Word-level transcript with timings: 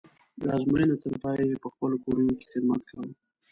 د 0.39 0.41
ازموینې 0.55 0.95
تر 1.03 1.13
پایه 1.21 1.43
یې 1.49 1.55
په 1.63 1.67
خپلو 1.73 1.95
کورونو 2.03 2.33
کې 2.37 2.45
خدمت 2.51 2.81
کوو. 2.89 3.09